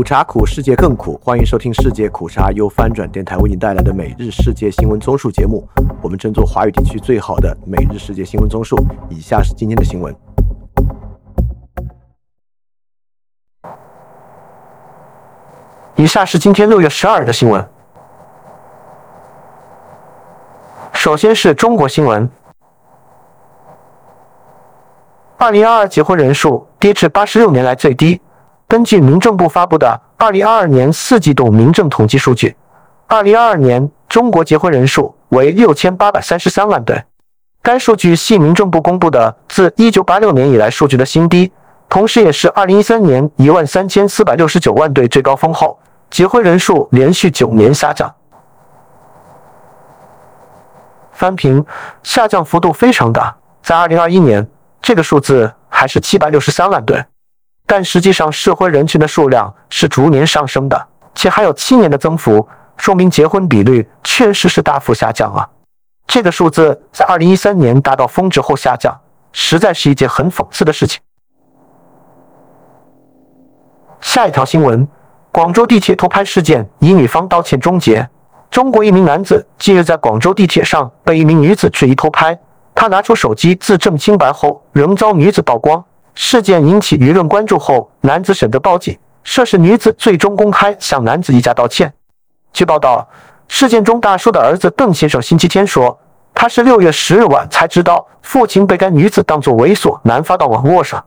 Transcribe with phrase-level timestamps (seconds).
[0.00, 1.20] 苦茶苦，世界更苦。
[1.22, 5.68] 欢迎收听世界苦茶由翻转电台为您带来的每日世界新闻综述节目。
[6.00, 8.82] 我们争做华语地区最好的每日世界新闻综述。
[9.10, 10.16] 以下是今天的新闻。
[15.96, 17.62] 以下是今天六月十二日的新闻。
[20.94, 22.26] 首先是中国新闻。
[25.36, 28.18] 二零二二结婚人数跌至八十六年来最低。
[28.70, 32.54] 根据民政部发布的二零二二年四季度民政统计数据，
[33.08, 37.02] 二零二二年中国结婚人数为六千八百三十三万对。
[37.62, 41.50] 该数据系民政部公布的自一九八六年以来数据的新低，
[41.88, 45.76] 同时也是二零一三年一万三千四百六十九万对最高峰后，
[46.08, 48.14] 结婚人数连续九年下降。
[51.10, 51.66] 翻平
[52.04, 54.48] 下降幅度非常大，在二零二一年，
[54.80, 57.04] 这个数字还是七百六十三万对，
[57.70, 62.44] 但实际上适婚人群的数量是逐年上升的，且还有七年的增幅，
[62.76, 65.48] 说明结婚比率确实是大幅下降啊。
[66.04, 68.92] 这个数字在二零一三年达到峰值后下降，
[69.30, 71.00] 实在是一件很讽刺的事情。
[74.00, 74.88] 下一条新闻：
[75.30, 78.04] 广州地铁偷拍事件以女方道歉终结。
[78.50, 82.36] 中国一名男子近日在广州地铁上被一名女子质疑偷拍，
[82.74, 85.84] 他拿出手机自证清白后，仍遭女子曝光。
[86.22, 88.96] 事件引起舆论关注后，男子选择报警。
[89.24, 91.90] 涉事女子最终公开向男子一家道歉。
[92.52, 93.08] 据报道，
[93.48, 95.98] 事件中大叔的儿子邓先生星期天说，
[96.34, 101.02] 他是六月十日晚才知道父亲被该女子当作猥琐男发到网络上。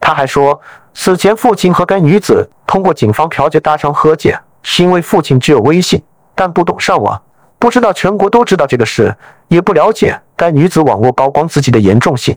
[0.00, 0.58] 他还说，
[0.94, 6.02] 此前父亲和该女子通过警方调解达成和解，是因为父亲只有微信。
[6.34, 7.22] 但不懂上网，
[7.58, 9.14] 不知道全国都知道这个事，
[9.48, 12.34] 也不了解该女子网络曝光自己的严重性。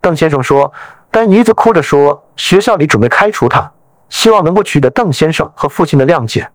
[0.00, 0.72] 邓先生说，
[1.12, 3.70] 该女子哭着说，学校里准备开除他，
[4.08, 6.48] 希望能够取得邓先生和父亲的谅解。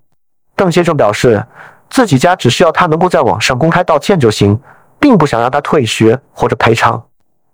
[0.56, 1.46] 邓先生表示，
[1.92, 4.60] 自己家只需要他能够在网上公开道歉就行，
[5.00, 7.02] 并不想让他退学或者赔偿。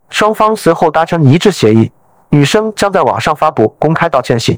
[0.09, 1.91] 双方随后达成一致协议，
[2.29, 4.57] 女生将在网上发布公开道歉信。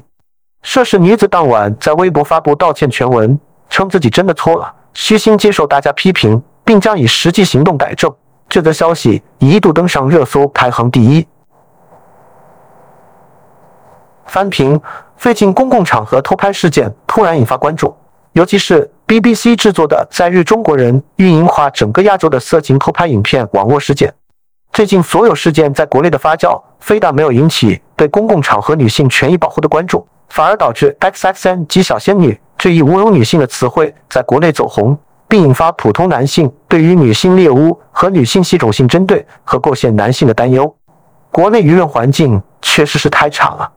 [0.62, 3.38] 涉事女子当晚在微博发布道歉全文。
[3.68, 8.14] 称自己真的错了，虚心接受大家批评，并将以实际行动改正。
[8.48, 11.26] 这则消息一度登上热搜排行第一。
[14.26, 14.80] 翻评：
[15.16, 17.94] 最近公共场合偷拍事件突然引发关注，
[18.32, 24.12] 尤其是 BBC 制作的在日中国人运营化整个亚洲的色情偷拍影片网络事件。
[24.72, 32.38] 最近所有事件在国内的发酵，非但没有引起对公共场合女性权益保护的关注，反而导致 XXN 及小仙女。
[32.58, 34.98] 这一侮辱女性的词汇在国内走红，
[35.28, 40.74] 并引发普通男性对于女性猎巫和女性系统性针对和构陷男性的担忧。
[41.30, 43.70] 国内舆论环境确实是太差了。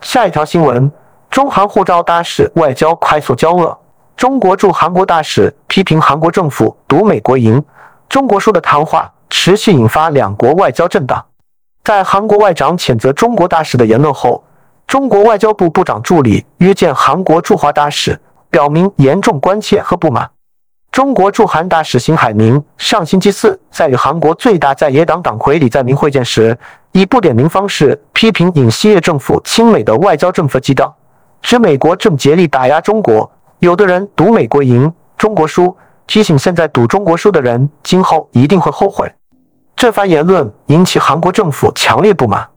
[0.00, 0.90] 下一条新闻：
[1.30, 3.76] 中韩护照大使外交快速交恶。
[4.16, 7.62] 中国驻韩国大使批评韩国政府赌美国赢。
[8.08, 11.24] 中国说的谈话持续引发两国外交震荡。
[11.84, 14.42] 在韩国外长谴责中国大使的言论后。
[14.86, 20.30] 中国外交部部长助理约见韩国驻华大使，表明严重关切和不满。
[20.90, 26.56] 中国驻韩大使邢海明上星期四在与韩国最大在野党党魁李在明会见时，
[26.92, 30.92] 以不点名方式批评尹锡悦政府亲美的外交政策激荡，
[31.40, 35.76] 指美国正竭力打压中国，有的人赌美国赢，中国输，
[36.06, 39.12] 提醒现在赌中国输的人今后一定会后悔。
[39.76, 42.48] 这番言论引起韩国政府强烈不满。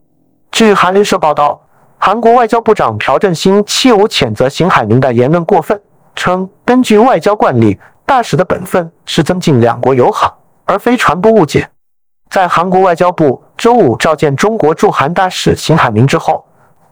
[0.52, 1.62] 据韩联社报道。
[2.04, 5.80] 韩国外交部长朴正熙七五谴责邢海明的言论过分，
[6.16, 7.78] 称根据外交惯例，
[8.12, 11.70] 大使的本分是增进两国友好，而非传播误解。
[12.30, 16.44] 在韩国外交部周五召见中国驻韩大使邢海明之后，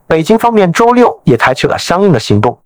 [0.07, 2.57] 北京方面周六也采取了相应的行动。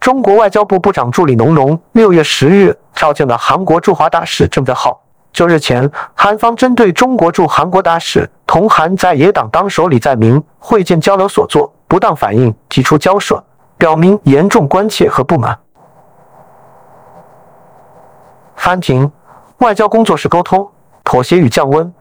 [0.00, 5.00] 中国外交部部长助理农农六月十日召见了韩国驻华大使郑在浩。
[5.32, 11.72] 就日前，韩方针对中国驻韩国大使同韩在野党当首李在明会见交流所作。
[11.86, 13.44] 不当反应提出交涉，
[13.78, 15.56] 表明严重关切和不满。
[18.56, 19.10] 翻评：
[19.58, 20.68] 外交工作是沟通、
[21.04, 21.92] 妥协与降温。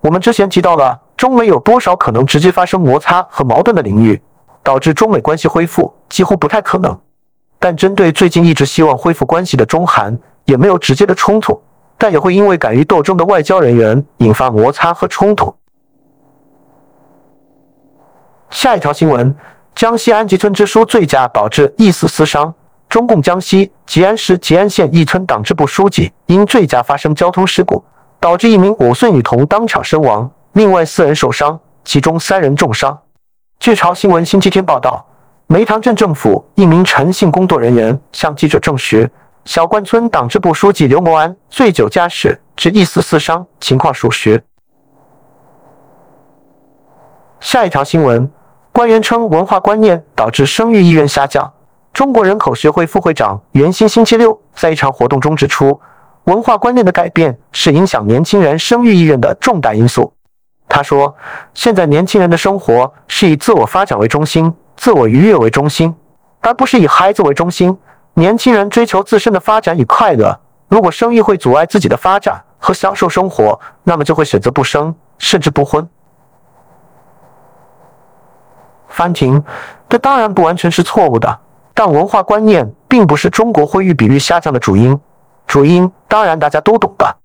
[0.00, 4.20] 我们之前提到了中美有多少可能直接发生摩擦和矛盾的领域，
[4.62, 6.98] 导致中美关系恢复几乎不太可能。
[7.58, 11.60] 但针对最近一直希望恢复关系的中韩，也没有直接的冲突，
[11.98, 15.54] 但也会因为敢于斗争的外交人员引发摩擦和冲突。
[18.50, 19.34] 下一条新闻：
[19.74, 22.54] 江西安吉村支书醉驾导致一死四伤。
[22.96, 27.84] 中共江西吉安市吉安县一村党支部书记因醉驾发生交通事故，
[28.18, 32.98] 导致一名五岁女童当场身亡，另外四人受伤，其中三人重伤。
[33.58, 35.04] 据朝新闻星期天报道，
[35.46, 39.10] 梅塘镇政府一名诚信工作人员向记者证实，
[39.44, 44.42] 小关村党支部书记刘某安醉酒驾驶致一死四伤，情况属实。
[47.40, 48.32] 下一条新闻，
[48.72, 51.52] 官员称文化观念导致生育意愿下降。
[51.96, 55.80] 中国人口学会副会长袁鑫星期六在一场活动中指出，
[56.24, 60.12] 文化观念的改变是影响年轻人生育意愿的重大因素。
[60.68, 61.16] 他说
[61.54, 65.94] ：“现在年轻人的生活是以自我发展为中心，自我愉悦为中心，
[66.42, 67.74] 而不是以孩子为中心。
[68.12, 70.38] 年轻人追求自身的发展与快乐，
[70.68, 75.88] 如果生育会阻碍自己的发展和享受生活，那么就会选择不生，甚至不婚。”
[78.86, 79.42] 翻庭，
[79.88, 81.38] 这当然不完全是错误的，
[81.78, 84.98] 但文化观念并不是中国婚育比率下降的主因。
[85.46, 87.16] 主因当然大家都懂的，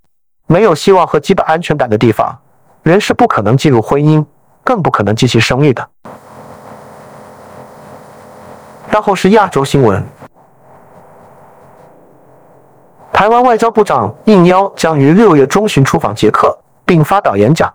[0.45, 2.37] 没有希望和基本安全感的地方。
[2.83, 4.25] 人是不可能进入婚姻，
[4.61, 5.87] 更不可能进行生育的。
[8.89, 10.03] 然后是亚洲新闻：
[13.13, 17.73] 台湾外交部长应邀将于六月中旬出访捷克，并发表演讲。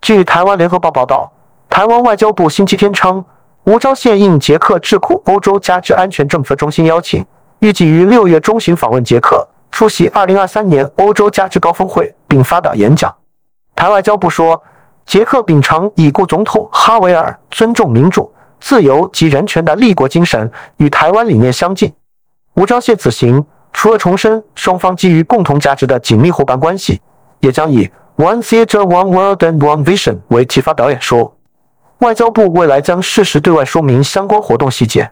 [0.00, 1.30] 据台湾联合报报道，
[1.70, 3.24] 台湾外交部星期天称，
[3.68, 7.22] 吴钊燮应捷克智库欧洲加之安全政策中心邀请，
[7.58, 13.14] 预计于六月中旬访问捷克，出席二零二三年欧洲加之高峰会，并发表演讲。
[13.74, 14.62] 台外交部说，
[15.04, 21.92] 捷克秉承已故总统哈维尔尊重民主、自由及人权的立国精神，与台湾理念相近。
[22.54, 23.44] 吴钊燮此行
[23.74, 27.02] 除了重申双方基于共同价值的紧密伙伴关系，
[27.40, 31.34] 也将以 One Theater, One World and One Vision 为启发表演说。
[31.98, 35.10] 外交部未来将适时对外说明相关活动细节。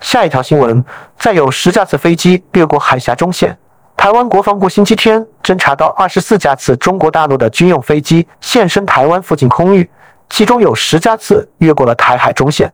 [0.00, 0.82] 下一条新闻，
[1.18, 3.56] 再有十架次飞机掠过海峡中线。
[3.96, 9.90] 台湾国防部星期天侦查到二十四架次中国大陆的军用飞机现身台湾附近空域，
[10.30, 12.72] 其中有十架次越过了台海中线。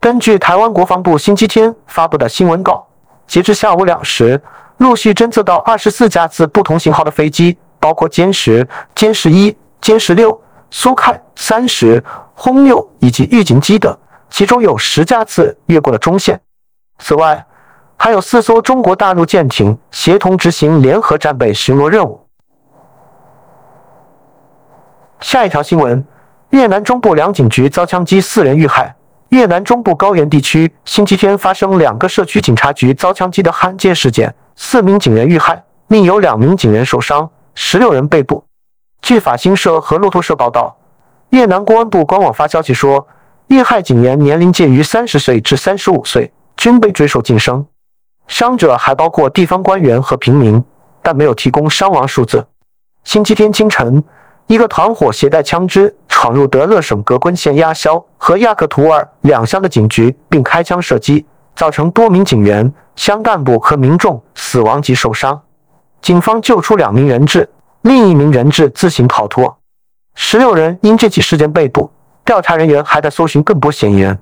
[0.00, 2.86] 根据台湾国防部星期天发布的新闻稿，
[3.26, 4.40] 截至下午两时，
[4.78, 10.40] 陆续侦测到二十四架次不同型号的飞机，包括歼十、歼十一、歼十六、
[10.70, 12.02] 苏凯三十、
[12.32, 13.94] 轰六以及预警机等，
[14.30, 16.40] 其中有十架次越过了中线。
[17.00, 17.44] 此外，
[17.98, 22.26] 还有四艘中国大陆舰艇协同执行联合战备巡逻任务。
[25.20, 26.02] 下一条新闻：
[26.48, 28.96] 越南中部两警局遭枪击，四人遇害。
[29.28, 38.42] 越南中部高原地区星期天发生两个社区警察局遭枪击的罕见事件，四名警员遇害，另有两名警员受伤，十六人被捕。
[39.04, 40.74] 据法新社和路透社报道，
[41.28, 43.06] 越南公安部官网发消息说，
[43.48, 47.66] 遇害警员年龄介于三十岁至三十五岁，均被追授晋升。
[48.28, 50.64] 伤者还包括地方官员和平民，
[51.02, 52.46] 但没有提供伤亡数字。
[53.04, 54.02] 星期天清晨，
[54.46, 65.38] 一个团伙携带枪支闯入德勒省格昆县亚肖和亚克图尔两乡的警局，并开枪射击，造成多名警员、乡干部和民众死亡及受伤。
[66.00, 67.46] 警方救出两名人质，
[67.84, 69.58] 另一名人质自行逃脱。
[70.14, 71.90] 十六人因这起事件被捕，
[72.24, 74.18] 调查人员还在搜寻更多嫌疑人。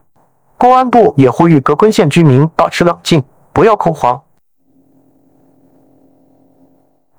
[0.58, 3.22] 公安部也呼吁格昆县居民保持冷静。
[3.52, 4.20] 不要恐慌。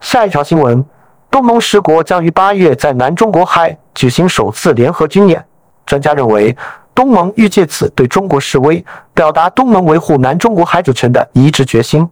[0.02, 0.84] 下一条新闻：
[1.32, 5.46] 东盟十国将于八月在南中国海举行首次联合军演。
[5.86, 6.58] 专家认为，
[6.94, 8.84] 东盟欲借此对中国示威，
[9.14, 12.10] 表达东盟维护南中国海主权的一致决心。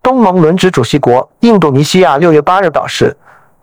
[0.00, 3.16] 东盟轮值主席国印度尼西亚六月八日表示，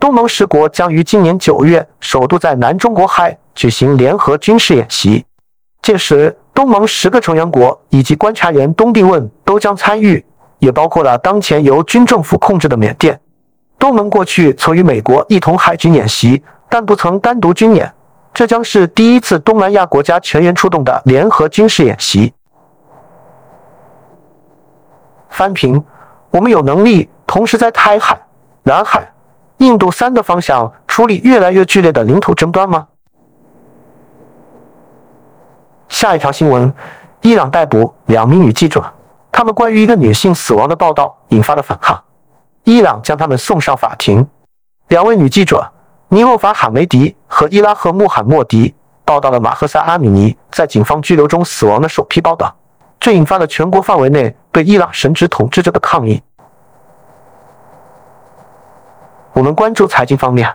[0.03, 5.25] 东盟十国将于今年九月首度在南中国海举行联合军事演习，
[5.81, 6.37] 届时。
[6.53, 10.21] 东盟十个成员国以及观察员东帝汶都将参与，
[10.59, 13.17] 也包括了当前由军政府控制的缅甸。
[13.79, 17.89] 东盟过去曾与美国一同海军演习，但不曾单独军演，
[18.33, 22.33] 这将是第一次东南亚国家全员出动的联合军事演习。
[25.29, 25.81] 翻平，
[26.29, 28.21] 我们有能力同时在台海、
[28.63, 29.09] 南海、
[29.63, 32.85] 印度三个方向处理越来越剧烈的领土争端吗？
[35.87, 36.73] 下一条新闻：
[37.21, 38.83] 伊朗逮捕两名女记者，
[39.31, 41.97] 他们关于一个女性死亡的报道引发了反抗。
[42.65, 44.27] 伊朗将他们送上法庭。
[44.89, 45.65] 两位女记者
[46.09, 52.53] 尼洛法·哈梅迪和伊拉赫·穆罕默迪报道了马赫萨·阿米尼在警方拘留中死亡的首批报道，
[52.99, 56.21] 这引发了全国范围内对伊朗神职统治者的抗议。
[59.33, 60.47] 我们关注财经方面。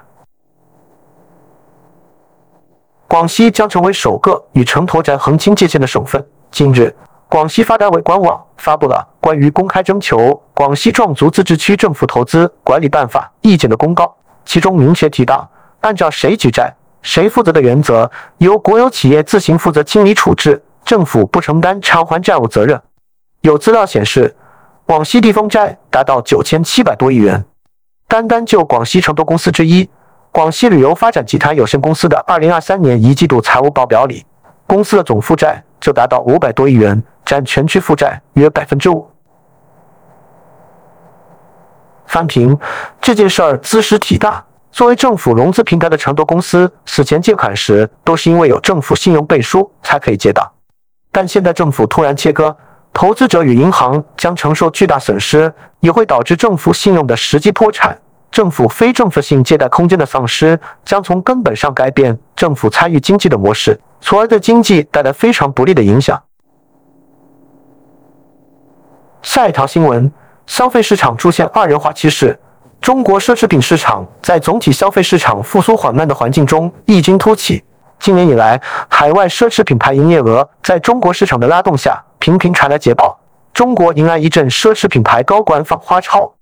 [3.09, 6.25] 广西将成为首个与城投债横清界限的省份。
[6.51, 6.95] 近日，
[7.29, 10.19] 广西发改委官网发布了关于公开征求
[10.55, 22.81] 《广西壮族自治区政府投资管理办法》意见的公告，其中明确提到，按照谁举债、谁负责的原则由国有企业自行负责清理处置，政府不承担偿还债务责任。
[23.41, 24.37] 有资料显示，
[24.87, 27.45] 广西地方债达到九千七百多亿元。
[28.09, 29.89] 单单就广西成都公司之一
[30.33, 34.25] 广西旅游发展集团有限公司的二零二三年一季度财务报表里，
[34.67, 39.07] 公司的总负债就达到五百多亿元，占全区负债约百分之五。
[42.07, 42.59] 翻平
[42.99, 44.43] 这件事儿兹事体大。
[44.71, 50.53] 作为政府融资平台的成都公司，此前借款时都是因为有政府信用背书才可以借的，
[51.11, 52.57] 但现在政府突然切割，
[52.99, 57.97] 投资者与银行将承受巨大损失，也会导致政府信用的实际破产，
[58.29, 66.21] 政府非政府性借贷空间的丧失，将从根本上改变政府参与经济的模式，从而对经济带来非常不利的影响。
[69.23, 70.13] 下一条新闻。
[70.49, 72.37] 消费市场出现二元化趋势，
[72.81, 77.63] 中国奢侈品市场在总体消费市场复苏缓慢的环境中异军突起。
[78.01, 83.17] 今年以来，海外奢侈品牌营业额在中国市场的拉动下，频频传来捷报，
[83.53, 86.33] 中国迎来一阵奢侈品牌高管访华潮。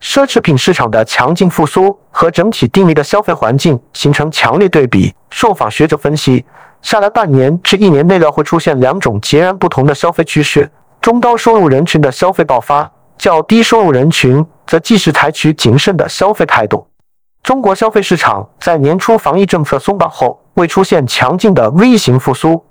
[0.00, 5.14] 奢侈品市场的强劲复苏和整体低迷的消费环境形成强烈对比。
[5.30, 6.44] 受访学者分析，
[6.80, 10.70] 下来半年至一年内料会出现两种截然不同的消费趋势：
[11.00, 12.90] 中高收入人群的消费爆发。
[13.18, 16.86] 较低收入人群则继续采取谨慎的消费态度。
[17.42, 22.64] 中国消费市场在年初防疫政策松绑后，未出现强劲的 V 型复苏。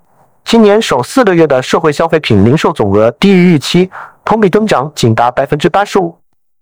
[0.47, 3.91] 今年首四个月的社会消费品零售总额低于预期，
[4.23, 6.17] 同比增长仅达百分之八十五。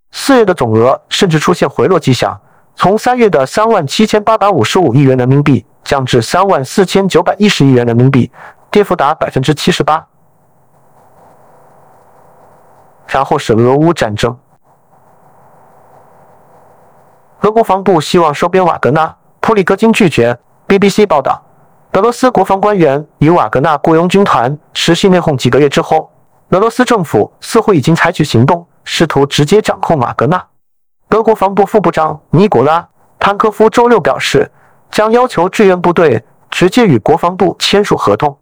[0.09, 2.35] 四月的总额甚至出现回落迹象，
[2.75, 8.31] 从三月的三万七千八百五十五亿元人民币降至三万四千九百一十亿元人民币，
[8.71, 10.03] 跌幅达百分之七十八。
[13.05, 14.35] 然后是俄乌战争。
[17.41, 20.39] 俄国防部希望收编瓦格纳，普里戈金拒绝。
[20.67, 21.39] BBC 报道，
[21.95, 26.11] 俄罗斯国防官员与瓦格纳雇佣军团持续内讧几个月之后，
[26.49, 30.45] 俄罗斯政府似乎已经采取行动，试图直接掌控瓦格纳。
[31.07, 32.81] 德国防部副部长尼古拉·
[33.17, 34.51] 潘科夫周六表示，
[34.91, 38.37] 将要求志愿部队直接与国防部签署合同。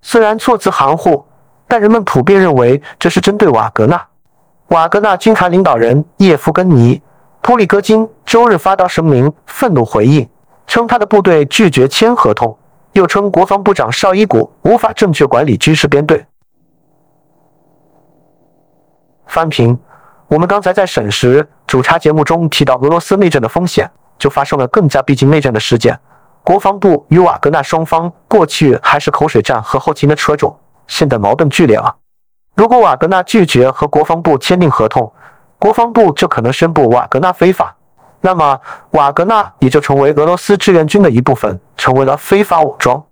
[0.00, 1.24] 虽然措辞含糊。
[1.66, 4.06] 但人们普遍认为这是针对瓦格纳。
[4.68, 6.96] 瓦格纳军团领导人叶夫根尼·
[7.40, 10.28] 普里戈金周日发到声明，愤怒回应，
[10.66, 12.54] 称他的部队拒绝签合同，
[12.92, 16.24] 又称国防部长绍伊古无法正确管理军事编队。
[19.26, 19.78] 翻平，
[20.28, 25.98] 我们刚才在审时主查节目中提到俄罗斯内战的风险，就发生了更加逼近内战的事件。
[26.44, 30.54] 国防部与瓦格纳双方过去还是口水战和后勤的车种。
[30.88, 31.96] 现在矛盾剧烈了。
[32.54, 35.10] 如果瓦格纳拒绝和国防部签订合同，
[35.58, 37.74] 国防部就可能宣布瓦格纳非法，
[38.24, 38.58] 那么
[38.92, 43.04] 瓦格纳也就成为俄罗斯志愿军的一部分，成为了非法武装。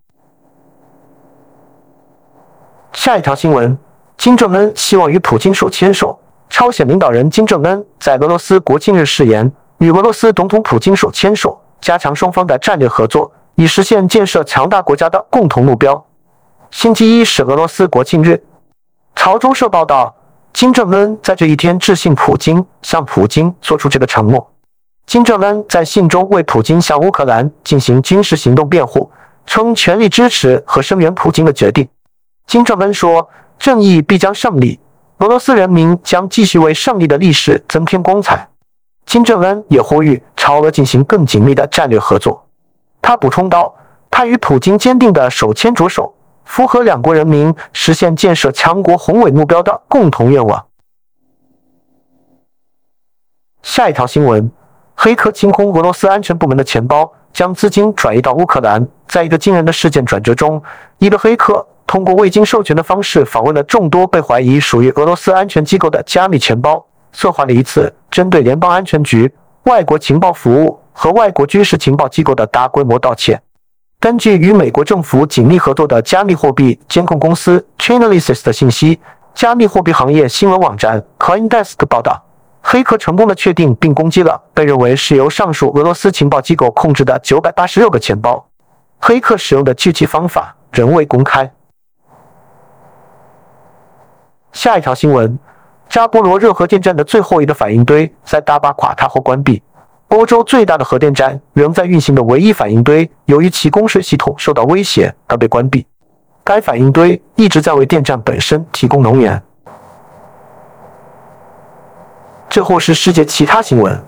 [2.93, 3.77] 下一条新闻：
[4.17, 6.19] 金正恩希望与普京手牵手。
[6.49, 16.05] 朝鲜领导人金正恩在俄罗斯国庆日誓言，与俄罗斯总统普京手牵手，加强双方的战略合作，以实现建设强大国家的共同目标。
[16.71, 18.43] 星期一是俄罗斯国庆日。
[19.15, 20.13] 朝中社报道，
[20.53, 24.50] 金正恩在这一天致信普京，向普京做出这个承诺。
[25.11, 29.11] 金正恩在信中为普京向乌克兰进行军事行动辩护，
[29.45, 31.89] 称全力支持和声援普京的决定。
[32.47, 34.79] 金正恩说：“正义必将胜利，
[35.19, 38.49] 俄罗斯人民将继续为胜利的历史增添光彩。”
[39.05, 42.47] 金正恩也呼吁朝俄进行更紧密的战略合作。
[43.03, 43.75] 他补充道
[44.13, 46.15] ：“他与普京坚定的手牵着手。”
[46.47, 50.67] 符合两国人民实现建设强国宏伟目标的共同愿望。
[53.63, 54.51] 下一条新闻：
[55.03, 58.87] 黑客清空俄罗斯安全部门的钱包，将资金转移到乌克兰。
[59.09, 60.63] 在一个惊人的事件转折中，
[60.99, 73.41] 一个黑客通过未经授权的方式访问了众多被怀疑属于俄罗斯安全机构的加密钱包，策划了一次针对联邦安全局、外国情报服务和外国军事情报机构的大规模盗窃。
[74.01, 79.01] 根据与美国政府紧密合作的加密货币监控公司 Chainalysis 的信息，
[79.33, 82.23] 加密货币行业新闻网站 CoinDesk 报道，
[82.63, 88.47] 黑客成功的确定并攻击了被认为是由上述俄罗斯情报机构控制的九百八十六个钱包。
[88.99, 91.51] 黑客使用的具体方法仍未公开。
[94.53, 95.39] 下一条新闻：
[95.89, 99.63] 扎波罗热核电站的最后一个反应堆在大坝垮塌后关闭。
[100.09, 105.87] 欧洲最大的核电站仍在运行的唯一反应堆，由于其供水系统受到威胁而被关闭。
[106.45, 109.41] 该反应堆一直在为电站本身提供能源。
[112.51, 114.05] 最后是世界其他新闻：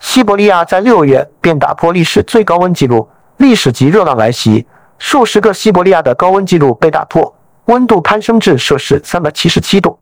[0.00, 4.66] 西伯利亚在六月便打破历史最高温纪录，历史级热浪来袭，
[4.98, 7.32] 数十个西伯利亚的高温纪录被打破，
[7.66, 9.96] 温度攀升至摄氏三百七十七度。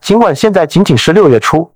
[0.00, 1.70] 尽管现在仅仅是六月初，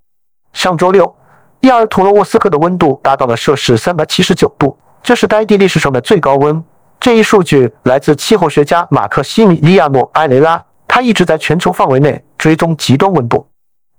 [0.53, 1.15] 上周六，
[1.61, 6.65] 亚尔图罗沃斯克的温度达到了摄氏三百七十九度，这是该地历史上的最高温。
[6.99, 13.45] 这一数据来自气候学家马克西米利亚诺·埃雷拉，他一直在全球范围内追踪极端温度。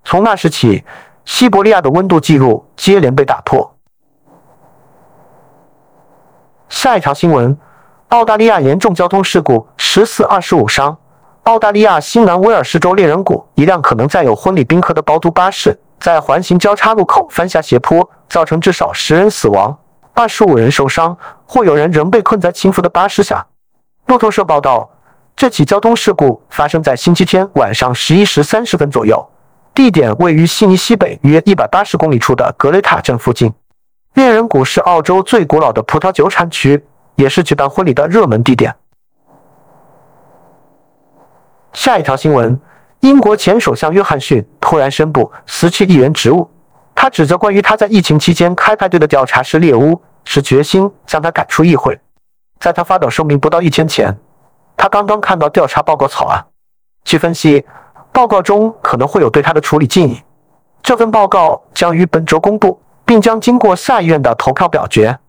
[0.05, 0.81] 从那时起。
[1.25, 3.75] 西伯利亚的温度记录接连被打破。
[6.69, 7.57] 下一条新闻：
[8.09, 10.95] 澳大利亚严重交通事故，十四二十五伤。
[11.45, 19.75] 澳大利亚新南威尔士州猎人谷一辆可能载有婚礼宾客的包租巴士在环形交叉路口翻下斜坡，造成至少十人死亡，
[20.13, 23.43] 二十五人受伤，或有人仍被困在倾覆的巴士下。
[24.05, 24.87] 路透社报道，
[25.35, 29.29] 这起交通事故发生在星期天晚上十一时三十分左右。
[29.73, 33.53] 地点位于悉尼西北约一百八十公里处的格雷塔镇附近。
[34.13, 36.81] 猎人谷是澳洲最古老的葡萄酒产区，
[37.15, 38.73] 也是举办婚礼的热门地点。
[41.73, 42.57] 下一条新闻：
[43.01, 46.49] 英国前首相约翰逊突然宣布辞去议员职务。
[46.95, 51.99] 他指责关于他在疫情期间开派对的调查是猎巫，是决心将他赶出议会。
[52.61, 54.17] 在他发表声明不到一天前，
[54.77, 56.45] 他刚刚看到调查报告草案。
[57.03, 57.65] 据分析。
[58.15, 60.23] 报告中可能会有对他的处理建议。
[60.81, 65.19] 这份报告将于本周公布，并将经过下议院的投票表决。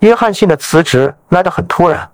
[0.00, 2.06] 约翰逊的辞职来得很突然，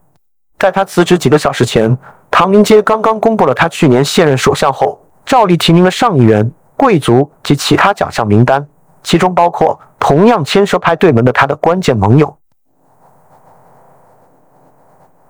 [0.60, 1.98] 在他辞职几个小时前，
[2.30, 8.64] 唐宁街刚刚公布了他去年卸任首相后，照例提名的上议员、贵族及其他奖项名单，
[9.02, 12.38] 其中包括同样牵涉派对门的他的关键盟友。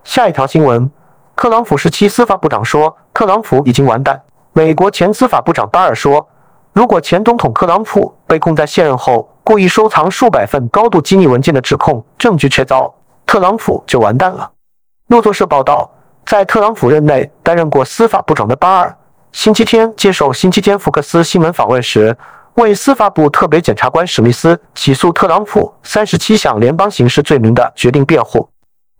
[0.03, 0.91] 下一条新闻：
[1.35, 4.21] 特朗普时期司法部长说，特朗普已经完蛋。
[4.53, 6.25] 美国前司法部长巴尔说
[6.73, 12.91] ：“如果前总统特朗普被控在卸任后故意收藏数百份高度机密文件的指控证据确凿，
[13.25, 14.49] 特朗普就完蛋了。”
[15.09, 15.89] 路透社报道，
[16.25, 18.95] 在特朗普任内担任过司法部长的巴尔，
[19.31, 22.15] 星期天接受星期天福克斯新闻访问时，
[22.53, 28.47] 为司法部特别检察官史密斯起诉特朗普三十七项联邦刑事罪名的决定辩护。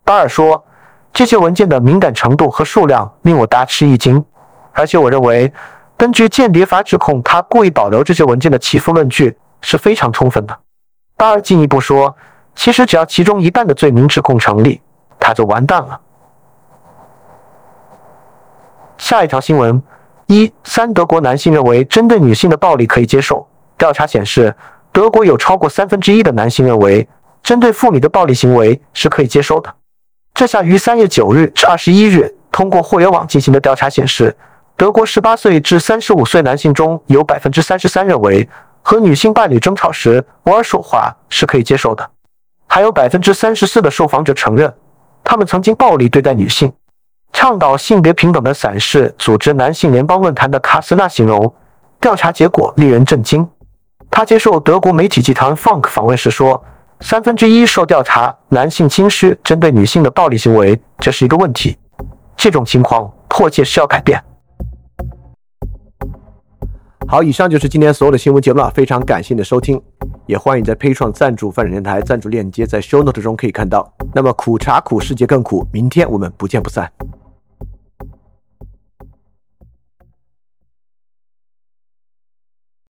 [0.04, 0.65] 巴尔说
[1.13, 4.23] ：“这些文件的敏感程度和数量令我大吃一惊。”
[4.73, 5.54] 而且我认为，
[5.95, 10.60] 根据间谍法指控他故意保留这些文件的起诉论据是非常充分的。
[11.15, 12.13] 巴尔进一步说，
[12.56, 14.82] 其实只要其中一半的罪名指控成立，
[15.19, 16.02] 他就完蛋了。
[18.97, 19.82] 下一条新闻：
[20.26, 23.47] 一三，德国男性认为针对女性的暴力可以接受。
[23.78, 24.56] 调查显示，
[24.91, 27.08] 德国有超过三分之一的男性认为
[27.43, 29.71] 针对妇女的暴力行为是可以接受的。
[30.34, 34.36] 这项于三月九日至二十一日通过互联网进行的调查显示。
[34.76, 38.50] 德国十八岁至三十五岁男性中有百分之三十三认为
[38.82, 42.10] 和女性伴侣争吵时偶尔说话是可以接受的，
[42.67, 44.74] 还有百分之三十四的受访者承认
[45.24, 46.74] 他们曾经暴力对待女性。
[47.32, 51.54] 倡导性别平等的散式组织男性联邦论坛的卡斯纳形容
[52.02, 53.48] 调查结果令人震惊。
[54.10, 56.62] 他接受德国媒体集团 Funk 访问时说
[56.99, 61.77] ：“三分之一受调查男性轻视针对女性的暴力行为，这是一个问题。
[62.36, 64.21] 这种情况迫切需要改变。”
[67.06, 69.79] 好，以上就是今天所有的新闻节目了，非常感谢你的收听，
[70.25, 73.93] 也欢迎在配创赞助范展电台赞助链接在 Show Note 中可以看到。
[74.13, 76.89] 那么苦茶苦，世界更苦，明天我们不见不散。